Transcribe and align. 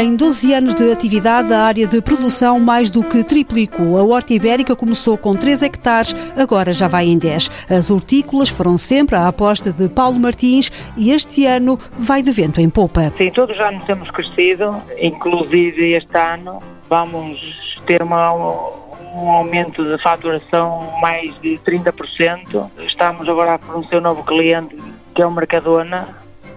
Em 0.00 0.16
12 0.16 0.54
anos 0.54 0.74
de 0.74 0.90
atividade, 0.90 1.52
a 1.52 1.60
área 1.60 1.86
de 1.86 2.00
produção 2.00 2.58
mais 2.58 2.88
do 2.88 3.04
que 3.04 3.22
triplicou. 3.22 3.98
A 3.98 4.02
horta 4.02 4.32
ibérica 4.32 4.74
começou 4.74 5.18
com 5.18 5.36
3 5.36 5.60
hectares, 5.60 6.14
agora 6.38 6.72
já 6.72 6.88
vai 6.88 7.04
em 7.04 7.18
10. 7.18 7.66
As 7.68 7.90
hortícolas 7.90 8.48
foram 8.48 8.78
sempre 8.78 9.14
a 9.14 9.28
aposta 9.28 9.70
de 9.70 9.90
Paulo 9.90 10.18
Martins 10.18 10.72
e 10.96 11.12
este 11.12 11.44
ano 11.44 11.78
vai 11.98 12.22
de 12.22 12.32
vento 12.32 12.62
em 12.62 12.70
popa. 12.70 13.12
Sim, 13.18 13.30
todos 13.30 13.54
os 13.54 13.62
anos 13.62 13.84
temos 13.84 14.10
crescido, 14.10 14.82
inclusive 14.98 15.92
este 15.92 16.16
ano 16.16 16.62
vamos 16.88 17.38
ter 17.86 18.02
uma, 18.02 18.32
um 18.32 19.30
aumento 19.30 19.84
de 19.84 20.02
faturação 20.02 20.94
mais 21.02 21.38
de 21.42 21.58
30%. 21.58 22.70
Estamos 22.86 23.28
agora 23.28 23.56
a 23.56 23.58
fornecer 23.58 23.98
um 23.98 24.00
novo 24.00 24.24
cliente 24.24 24.74
que 25.14 25.20
é 25.20 25.26
o 25.26 25.30
Mercadona, 25.30 26.08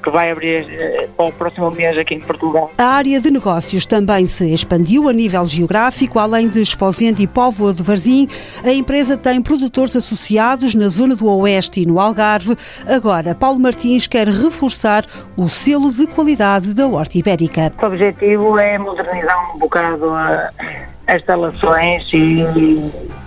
que 0.04 0.10
vai 0.10 0.32
abrir 0.32 0.68
eh, 0.70 1.08
para 1.16 1.26
o 1.26 1.32
próximo 1.32 1.72
mês 1.72 1.98
aqui 1.98 2.16
em 2.16 2.20
Portugal. 2.20 2.72
A 2.78 2.84
área 2.84 3.20
de 3.20 3.32
negócios 3.32 3.86
também 3.86 4.26
se 4.26 4.54
expandiu 4.54 5.08
a 5.08 5.14
nível 5.14 5.46
geográfico, 5.48 6.20
além 6.20 6.50
de 6.50 6.62
Esposende 6.62 7.24
e 7.24 7.28
Póvoa 7.28 7.74
de 7.74 7.82
Varzim. 7.82 8.28
A 8.64 8.72
empresa 8.72 9.16
tem 9.18 9.42
produtores 9.42 9.96
associados 9.96 10.76
na 10.76 10.90
zona 10.90 11.16
do 11.16 11.28
Oeste 11.28 11.82
e 11.82 11.86
no 11.86 12.00
Algarve. 12.00 12.56
Agora, 12.88 13.34
Paulo 13.34 13.60
Martins 13.60 14.06
quer 14.06 14.28
reforçar 14.28 15.04
o 15.38 15.48
selo 15.48 15.92
de 15.92 16.06
qualidade 16.08 16.74
da 16.74 16.88
horta 16.88 17.18
ibérica. 17.18 17.74
O 17.82 17.86
objetivo 17.86 18.58
é 18.58 18.78
modernizar 18.78 19.56
um 19.56 19.60
bocado 19.60 20.10
a 20.10 20.52
as 21.08 21.18
instalações 21.18 22.10
e 22.14 22.46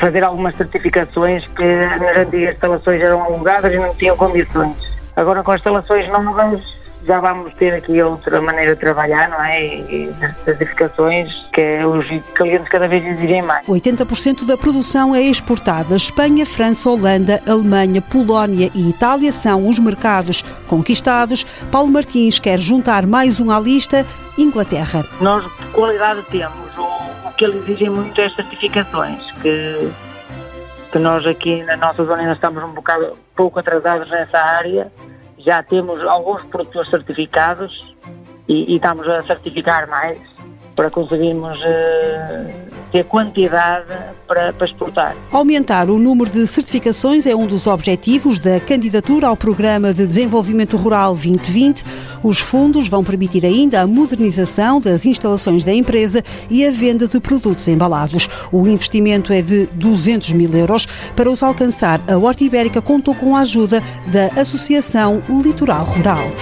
fazer 0.01 0.25
algumas 0.25 0.57
certificações 0.57 1.47
que 1.49 1.63
nas 2.01 2.17
antigas 2.19 2.55
instalações 2.55 3.03
eram 3.03 3.23
alugadas 3.23 3.73
e 3.73 3.77
não 3.77 3.95
tinham 3.95 4.17
condições. 4.17 4.77
Agora 5.15 5.43
com 5.43 5.53
as 5.53 5.61
instalações 5.61 6.09
novas 6.09 6.76
já 7.05 7.21
vamos 7.21 7.55
ter 7.55 7.73
aqui 7.75 8.03
outra 8.03 8.41
maneira 8.41 8.75
de 8.75 8.81
trabalhar, 8.81 9.29
não 9.29 9.43
é? 9.43 9.65
E 9.65 10.13
das 10.19 10.35
certificações 10.45 11.33
que 11.53 11.85
os 11.85 12.07
clientes 12.35 12.69
cada 12.69 12.89
vez 12.89 13.05
exigem 13.05 13.43
mais. 13.43 13.67
80% 13.67 14.45
da 14.45 14.57
produção 14.57 15.15
é 15.15 15.23
exportada. 15.23 15.95
Espanha, 15.95 16.45
França, 16.45 16.91
Holanda, 16.91 17.41
Alemanha, 17.49 18.03
Polónia 18.03 18.71
e 18.75 18.91
Itália 18.91 19.31
são 19.31 19.67
os 19.67 19.79
mercados 19.79 20.43
conquistados. 20.67 21.45
Paulo 21.71 21.91
Martins 21.91 22.39
quer 22.39 22.59
juntar 22.59 23.07
mais 23.07 23.41
um 23.41 23.51
à 23.51 23.61
lista, 23.61 24.05
Inglaterra. 24.37 25.05
Nós 25.21 25.45
de 25.45 25.67
qualidade 25.73 26.23
temos. 26.31 26.67
O 26.77 27.31
que 27.37 27.45
eles 27.45 27.63
exigem 27.65 27.91
muito 27.91 28.19
é 28.19 28.27
as 28.27 28.35
certificações, 28.35 29.31
que, 29.43 29.91
que 30.91 30.99
nós 30.99 31.27
aqui 31.27 31.63
na 31.65 31.77
nossa 31.77 32.03
zona 32.05 32.23
ainda 32.23 32.33
estamos 32.33 32.65
um 32.65 32.73
bocado 32.73 33.17
pouco 33.35 33.59
atrasados 33.59 34.09
nessa 34.11 34.39
área 34.39 34.91
já 35.47 35.63
temos 35.63 36.03
alguns 36.03 36.43
produtores 36.47 36.91
certificados 36.91 37.95
e, 38.49 38.73
e 38.73 38.77
estamos 38.77 39.09
a 39.09 39.23
certificar 39.25 39.89
mais 39.89 40.19
para 40.75 40.91
conseguirmos 40.91 41.57
uh, 41.59 42.67
ter 42.93 43.05
quantidade 43.05 43.87
para, 44.27 44.53
para, 44.53 44.67
exportar. 44.67 45.17
Aumentar 45.33 45.89
o 45.89 45.99
número 45.99 46.31
de 46.31 46.47
certificações 46.47 47.27
é 47.27 47.35
um 47.35 47.47
dos 47.47 47.67
objetivos 47.67 48.39
da 48.39 48.61
candidatura 48.61 49.29
ao 49.29 49.37
Programa 49.37 49.95
de 49.95 50.07
Desenvolvimento 50.07 50.77
Rural 50.77 51.15
2020. 51.15 51.85
Os 52.23 52.39
fundos 52.39 52.89
vão 52.89 53.05
permitir 53.05 53.45
ainda 53.45 53.81
a 53.81 53.87
modernização 53.87 54.81
das 54.81 55.07
instalações 55.07 55.65
da 55.65 55.73
empresa 55.73 56.23
e 56.51 56.67
a 56.67 56.71
venda 56.71 57.07
de 57.07 57.21
produtos 57.21 57.69
embalados. 57.69 58.29
O 58.51 58.67
investimento 58.67 59.33
é 59.33 59.43
de 59.43 59.67
200 59.67 60.33
mil 60.33 60.53
euros. 60.55 60.87
Para 61.15 61.31
os 61.31 61.43
alcançar, 61.43 62.03
a 62.09 62.17
Horta 62.17 62.45
Ibérica 62.45 62.81
contou 62.81 63.15
com 63.15 63.37
a 63.37 63.41
ajuda 63.41 63.83
da 64.07 64.41
Associação 64.41 65.23
Litoral 65.29 65.85
Rural 65.85 66.33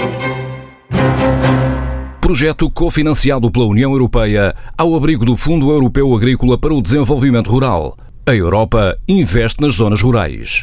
projeto 2.25 2.71
cofinanciado 2.71 3.51
pela 3.51 3.67
União 3.67 3.93
Europeia 3.93 4.51
ao 4.79 4.97
abrigo 4.97 5.27
do 5.27 5.37
Fundo 5.37 5.71
Europeu 5.71 6.15
Agrícola 6.15 6.57
para 6.57 6.73
o 6.73 6.81
Desenvolvimento 6.81 7.51
Rural. 7.51 7.99
A 8.27 8.35
Europa 8.35 8.99
investe 9.07 9.61
nas 9.61 9.75
zonas 9.75 10.01
rurais. 10.01 10.63